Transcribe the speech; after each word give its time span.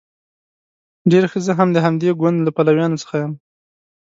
ډیر 1.11 1.23
ښه 1.31 1.39
زه 1.45 1.51
هم 1.59 1.69
د 1.73 1.77
همدې 1.85 2.09
ګوند 2.19 2.37
له 2.45 2.51
پلویانو 2.57 3.01
څخه 3.03 3.15
یم. 3.21 3.31